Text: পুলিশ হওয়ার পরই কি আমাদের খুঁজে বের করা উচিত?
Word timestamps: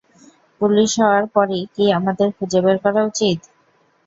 পুলিশ 0.61 0.91
হওয়ার 1.01 1.23
পরই 1.33 1.61
কি 1.73 1.85
আমাদের 1.97 2.27
খুঁজে 2.37 2.59
বের 2.63 2.77
করা 2.83 3.01
উচিত? 3.09 3.39